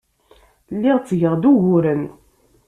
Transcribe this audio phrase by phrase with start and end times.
[0.75, 2.01] Lliɣ ttgeɣ-d uguren.